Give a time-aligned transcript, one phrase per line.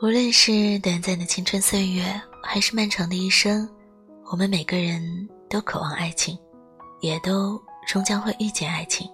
[0.00, 2.04] 无论是短暂的青春岁月，
[2.40, 3.68] 还是漫长的一生，
[4.30, 6.38] 我们每个人都渴望爱情，
[7.00, 9.10] 也都终将会遇见爱情。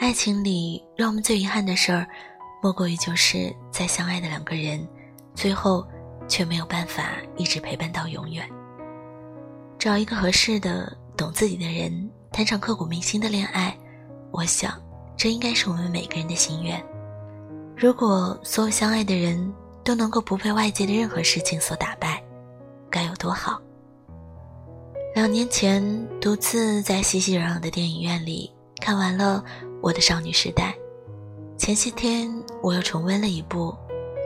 [0.00, 2.04] 爱情里，让我们最遗憾的事儿，
[2.60, 4.84] 莫过于就是在相爱的两个人，
[5.32, 5.86] 最后
[6.26, 8.50] 却没有办法一直陪伴到永远。
[9.78, 13.78] 找一个合适的、懂自己的人，谈场刻骨铭心的恋爱，
[14.32, 14.76] 我想，
[15.16, 16.84] 这应该是我们每个人的心愿。
[17.76, 19.54] 如果所有相爱的人，
[19.88, 22.22] 都能够不被外界的任何事情所打败，
[22.90, 23.58] 该有多好！
[25.14, 25.82] 两年前，
[26.20, 29.42] 独自在熙熙攘攘的电影院里看完了
[29.80, 30.76] 《我的少女时代》，
[31.58, 32.30] 前些天
[32.62, 33.74] 我又重温了一部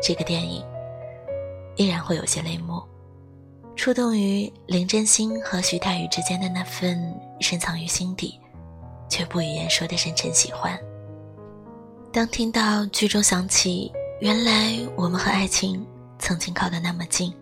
[0.03, 0.65] 这个电影，
[1.77, 2.83] 依然会有些泪目，
[3.77, 7.01] 触动于林真心和徐太宇之间的那份
[7.39, 8.37] 深藏于心底
[9.09, 10.77] 却不语言说的深沉喜欢。
[12.13, 13.93] 当听到剧中响起。
[14.23, 15.85] 原来我们和爱情
[16.17, 17.35] 曾经靠得那么近，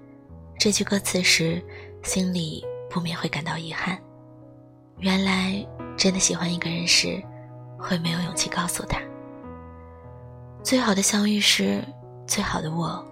[0.59, 1.63] 这句歌词时，
[2.03, 3.99] 心里不免会感到遗憾。
[4.97, 5.63] 原来
[5.95, 7.23] 真的喜欢一个人时，
[7.79, 8.99] 会没有勇气告诉他。
[10.63, 11.85] 最好的相遇是，
[12.27, 13.07] 最好的我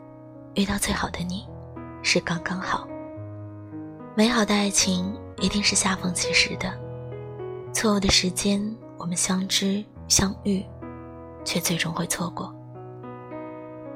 [0.54, 1.46] 遇到最好的你，
[2.02, 2.88] 是刚刚好。
[4.14, 6.72] 美好的爱情一定是恰逢其时的，
[7.74, 10.64] 错误的时间我们相知相遇，
[11.44, 12.50] 却最终会错过。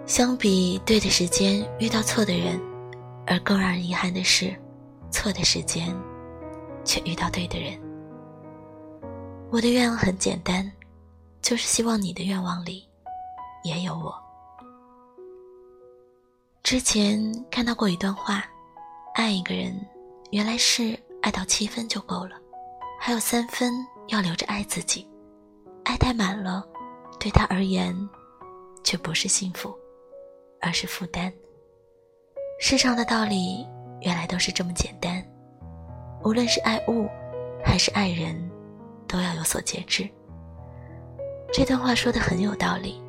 [0.06, 2.60] 相比对的时间遇到错的人，
[3.26, 4.54] 而更让人遗憾的是，
[5.10, 5.94] 错的时间
[6.84, 7.80] 却遇到对的人。
[9.50, 10.70] 我的愿望很简单，
[11.40, 12.86] 就是希望你的愿望里
[13.64, 14.14] 也有我。
[16.62, 18.44] 之前看到过一段话：
[19.14, 19.74] 爱一个人，
[20.30, 22.36] 原来是爱到七分就够了，
[23.00, 23.72] 还有三分
[24.08, 25.08] 要留着爱自己。
[25.84, 26.66] 爱太满了，
[27.18, 27.96] 对他而言
[28.84, 29.74] 却不是幸福。
[30.62, 31.30] 而是负担。
[32.60, 33.66] 世上的道理
[34.00, 35.22] 原来都是这么简单，
[36.24, 37.08] 无论是爱物，
[37.64, 38.34] 还是爱人，
[39.08, 40.08] 都要有所节制。
[41.52, 43.02] 这段话说的很有道理，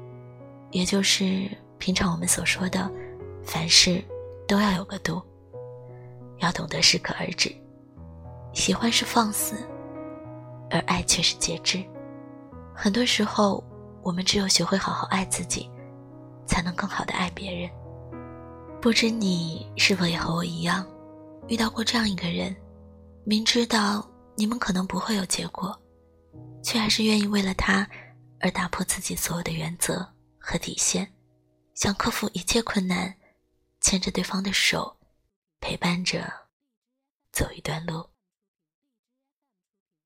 [0.71, 2.91] 也就是平常我们所说的，
[3.45, 4.03] 凡事
[4.47, 5.21] 都要有个度，
[6.39, 7.55] 要懂得适可而止。
[8.53, 9.55] 喜欢是放肆，
[10.69, 11.83] 而爱却是节制。
[12.75, 13.63] 很多时候，
[14.01, 15.69] 我们只有学会好好爱自己。
[16.45, 17.69] 才能更好的爱别人。
[18.81, 20.85] 不知你是否也和我一样，
[21.47, 22.55] 遇到过这样一个人，
[23.23, 24.05] 明知道
[24.35, 25.77] 你们可能不会有结果，
[26.61, 27.87] 却还是愿意为了他
[28.39, 30.05] 而打破自己所有的原则
[30.37, 31.09] 和底线，
[31.75, 33.15] 想克服一切困难，
[33.79, 34.93] 牵着对方的手，
[35.61, 36.31] 陪伴着
[37.31, 38.05] 走一段路。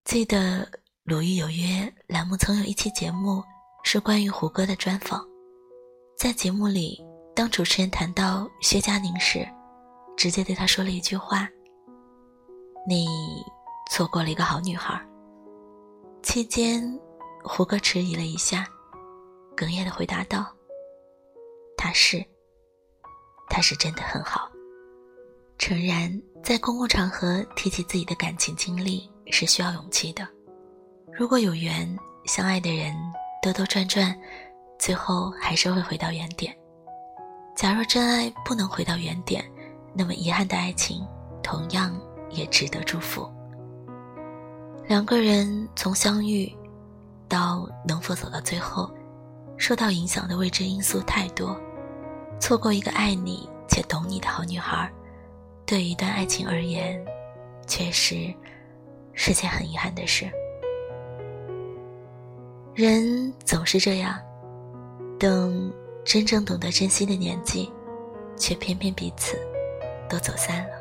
[0.06, 0.66] 记得
[1.04, 1.64] 《鲁豫有约》
[2.06, 3.44] 栏目曾有一期节目
[3.84, 5.25] 是关于胡歌的专访。
[6.17, 7.00] 在节目里，
[7.35, 9.47] 当主持人谈到薛佳凝时，
[10.17, 11.47] 直接对他说了一句话
[12.89, 13.05] ：“你
[13.91, 15.00] 错过了一个好女孩。”
[16.23, 16.81] 期间，
[17.44, 18.66] 胡歌迟疑了一下，
[19.56, 20.51] 哽咽的回答道
[21.77, 22.25] ：“她是，
[23.47, 24.50] 她是真的很好。”
[25.59, 30.27] 诚然，在公共场合提起自己的感情经历是需要勇气的。
[31.13, 31.95] 如果有缘，
[32.25, 32.95] 相爱的人
[33.44, 34.19] 兜兜转转。
[34.79, 36.55] 最后还是会回到原点。
[37.55, 39.43] 假若真爱不能回到原点，
[39.93, 41.03] 那么遗憾的爱情
[41.41, 41.99] 同样
[42.29, 43.27] 也值得祝福。
[44.88, 46.55] 两个人从相遇
[47.27, 48.89] 到能否走到最后，
[49.57, 51.59] 受到影响的未知因素太多。
[52.39, 54.88] 错过一个爱你且懂你的好女孩，
[55.65, 57.03] 对于一段爱情而言，
[57.65, 58.31] 确实
[59.13, 60.30] 是件很遗憾的事。
[62.75, 64.19] 人总是这样。
[65.19, 65.74] 等
[66.06, 67.72] 真正懂得珍惜的年纪，
[68.38, 69.38] 却偏偏彼此
[70.08, 70.78] 都走散了。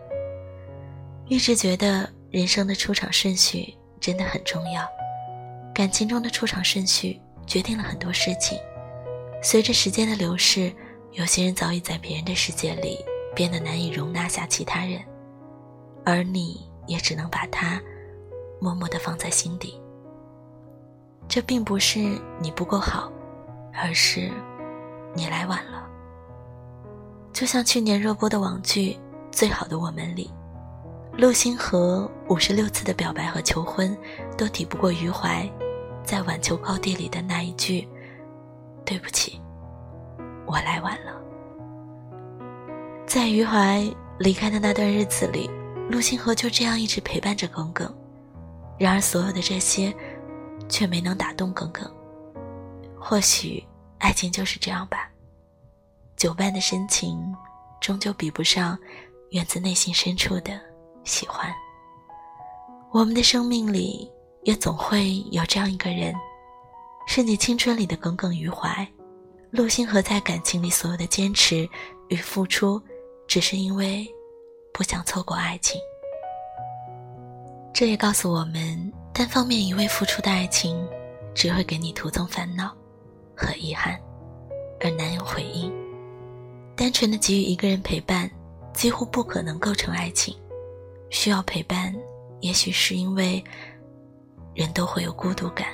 [1.27, 4.87] 一直觉得人生的出场顺序真的很重要，
[5.75, 8.59] 感情中的出场顺序决定了很多事情。
[9.43, 10.73] 随着时间的流逝，
[11.13, 13.05] 有些人早已在别人的世界里
[13.35, 15.01] 变得难以容纳下其他人，
[16.05, 17.81] 而你也只能把他
[18.61, 19.81] 默默地放在心底。
[21.27, 21.99] 这并不是
[22.41, 23.11] 你不够好。
[23.77, 24.31] 而是，
[25.15, 25.87] 你来晚了。
[27.33, 28.93] 就像去年热播的网剧
[29.31, 30.31] 《最好的我们》里，
[31.19, 33.97] 陆星河五十六次的表白和求婚，
[34.37, 35.49] 都抵不过余淮
[36.03, 37.87] 在晚秋高地里的那一句
[38.85, 39.41] ：“对不起，
[40.47, 41.13] 我来晚了。”
[43.07, 43.87] 在余淮
[44.19, 45.51] 离开的那段日子里，
[45.91, 47.95] 陆星河就这样一直陪伴着耿耿。
[48.79, 49.95] 然而，所有的这些，
[50.69, 51.91] 却没能打动耿耿。
[53.09, 53.65] 或许，
[53.99, 55.09] 爱情就是这样吧。
[56.17, 57.33] 久伴的深情，
[57.81, 58.77] 终究比不上
[59.31, 60.61] 源自内心深处的
[61.05, 61.55] 喜欢。
[62.91, 64.11] 我们的生命里，
[64.43, 66.13] 也总会有这样一个人，
[67.07, 68.85] 是你青春里的耿耿于怀。
[69.53, 71.69] 陆星河在感情里所有的坚持
[72.09, 72.83] 与付出，
[73.29, 74.05] 只是因为
[74.75, 75.81] 不想错过爱情。
[77.73, 80.85] 这也告诉我们，单方面一味付出的爱情，
[81.37, 82.77] 只会给你徒增烦恼
[83.37, 84.01] 和遗憾，
[84.81, 85.73] 而难有回应。
[86.75, 88.31] 单纯的给予一个人陪伴，
[88.73, 90.37] 几乎不可能构成爱情。
[91.11, 91.95] 需要陪伴，
[92.41, 93.43] 也许是因为
[94.55, 95.69] 人都会有孤独感，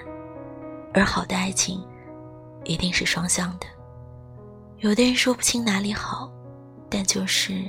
[0.93, 1.83] 而好的爱情。
[2.65, 3.67] 一定是双向的。
[4.79, 6.33] 有的人说不清哪里好，
[6.89, 7.61] 但就是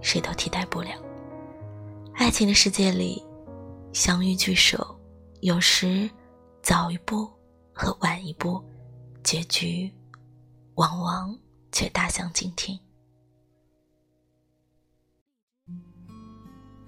[0.00, 0.90] 谁都替代不了。
[2.14, 3.22] 爱情的世界里，
[3.92, 4.98] 相遇聚首，
[5.40, 6.08] 有时
[6.62, 7.28] 早一步
[7.74, 8.62] 和晚一步，
[9.22, 9.90] 结局
[10.74, 11.38] 往往
[11.72, 12.78] 却大相径庭。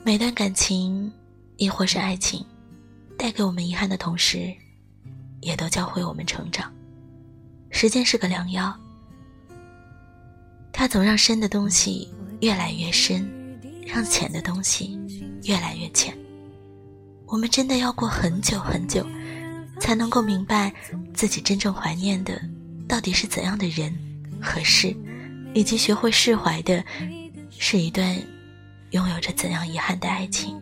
[0.04, 1.12] 每段感情，
[1.56, 2.44] 亦或是爱情，
[3.16, 4.52] 带给我们遗憾的同时，
[5.40, 6.72] 也都教会我们成长。
[7.70, 8.76] 时间是个良药，
[10.72, 13.28] 它总让深的东西越来越深，
[13.86, 14.98] 让浅的东西
[15.44, 16.16] 越来越浅。
[17.26, 19.06] 我们真的要过很久很久，
[19.82, 20.72] 才能够明白
[21.12, 22.40] 自己真正怀念的
[22.86, 23.92] 到底是怎样的人
[24.40, 24.96] 和事，
[25.54, 26.84] 以及学会释怀的
[27.50, 28.16] 是一段
[28.92, 30.56] 拥有着怎样遗憾的爱情。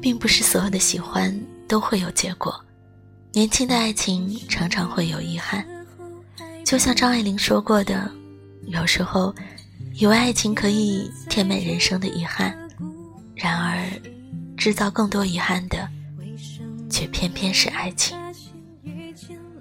[0.00, 1.34] 并不是所有的喜欢
[1.66, 2.54] 都会有结果。
[3.32, 5.66] 年轻的爱情常常会有遗憾，
[6.66, 8.10] 就像张爱玲说过的
[8.68, 9.34] ：“有时候，
[9.94, 12.56] 以为爱情可以填满人生的遗憾，
[13.34, 13.90] 然而，
[14.56, 15.88] 制造更多遗憾的，
[16.88, 18.16] 却偏偏是爱情。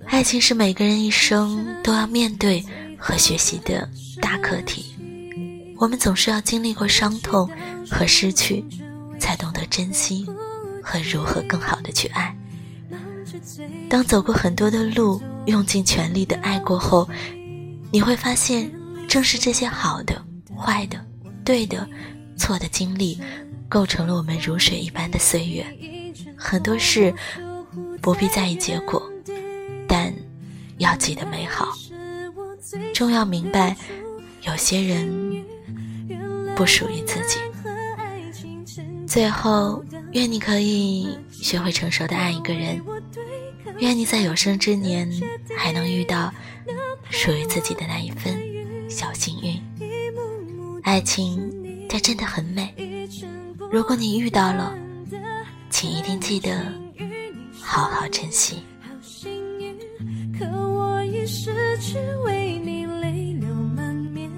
[0.06, 2.64] 爱情是每个人一生都要面对
[2.98, 3.90] 和学习的
[4.22, 4.96] 大课题。
[5.78, 7.50] 我们总是要经历过伤痛
[7.90, 8.66] 和失去，
[9.20, 10.26] 才懂得珍惜
[10.82, 12.36] 和如何更好的去爱。”
[13.90, 17.08] 当走过很多的路，用尽全力的爱过后，
[17.92, 18.72] 你会发现，
[19.08, 20.22] 正是这些好的、
[20.58, 21.00] 坏的、
[21.44, 21.88] 对的、
[22.38, 23.20] 错的经历，
[23.70, 25.66] 构成了我们如水一般的岁月。
[26.38, 27.14] 很多事
[28.02, 29.02] 不必在意结果，
[29.88, 30.14] 但
[30.78, 31.68] 要记得美好。
[32.94, 33.76] 终要明白，
[34.44, 35.44] 有些人
[36.56, 37.40] 不属于自己。
[39.08, 42.82] 最后，愿你可以学会成熟的爱一个人。
[43.80, 45.10] 愿你在有生之年
[45.56, 46.34] 还能遇到
[47.10, 48.38] 属于自己的那一份
[48.90, 49.62] 小幸运。
[50.84, 52.74] 爱情它真的很美，
[53.72, 54.76] 如果你遇到了，
[55.70, 56.52] 请一定记得
[57.62, 58.64] 好好珍惜。
[60.38, 64.30] 可我已失去为你泪流满面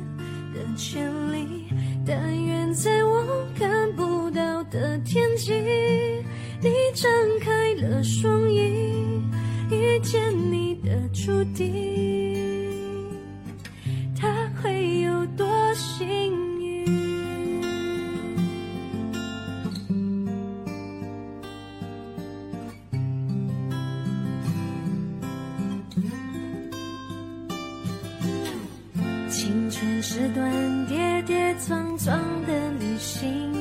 [0.54, 1.66] 的权利，
[2.06, 5.54] 但愿在我看不到的天际，
[6.62, 9.22] 你张开了双翼。
[9.72, 11.79] 遇见你的注定，
[29.70, 33.54] 青春是段跌跌撞撞的旅行，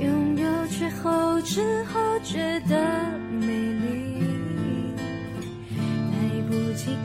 [0.00, 3.12] 拥有之后，之后觉得。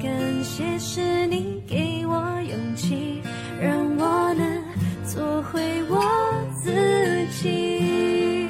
[0.02, 3.22] 感谢是你给我勇气，
[3.62, 4.64] 让我能
[5.06, 6.02] 做回我
[6.64, 6.72] 自
[7.42, 8.48] 己。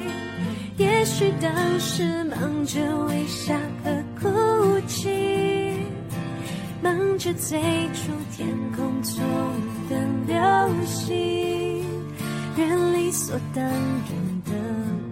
[0.76, 5.74] 也许当时忙着微笑和哭泣，
[6.82, 7.60] 忙着追
[7.94, 8.48] 逐天
[13.10, 13.74] 理所当然
[14.44, 14.52] 的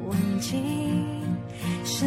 [0.07, 0.55] 忘记
[1.85, 2.07] 是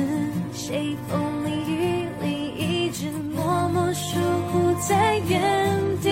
[0.53, 4.17] 谁风里雨里一直默默守
[4.53, 4.71] 护。
[4.79, 6.09] 在原地，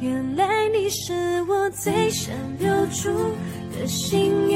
[0.00, 3.10] 原来你是我最想留住
[3.78, 4.50] 的幸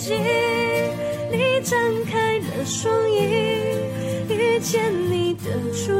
[0.00, 0.14] 记，
[1.30, 3.20] 你张开了双翼，
[4.30, 5.99] 遇见你的初。